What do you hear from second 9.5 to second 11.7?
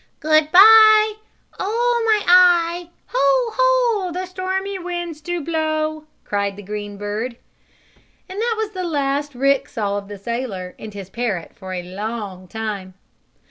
saw of the sailor and his parrot